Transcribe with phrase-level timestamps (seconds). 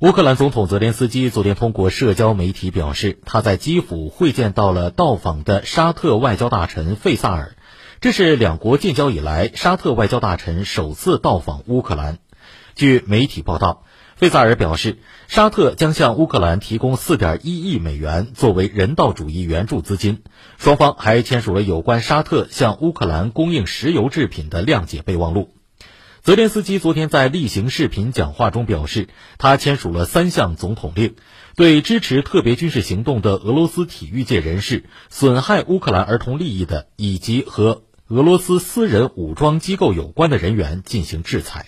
[0.00, 7.54] 乌克兰总统泽连斯基昨天通过社交媒体表示，他在基辅会见到了到访的沙特外交大臣费萨尔，
[8.00, 12.18] 这是两国建交以来沙特外交大臣首次到访乌克兰。
[12.74, 13.84] 据媒体报道，
[14.16, 14.98] 费萨尔表示，
[15.28, 20.24] 沙特将向乌克兰提供4.1亿美元作为人道主义援助资金，
[20.58, 25.50] 双方还签署了有关沙特向乌克兰供应石油制品的谅解备忘录。
[26.24, 31.16] 泽连斯基昨天在例行视频讲话中表示，他签署了三项总统令，
[31.54, 41.66] 对支持特别军事行动的俄罗斯体育界人士、损害乌克兰儿童利益的以及和俄罗斯私人武装机构有关的人员进行制裁。